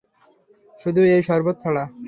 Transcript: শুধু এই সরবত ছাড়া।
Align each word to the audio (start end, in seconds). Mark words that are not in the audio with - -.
শুধু 0.79 1.01
এই 1.13 1.21
সরবত 1.27 1.55
ছাড়া। 1.63 1.83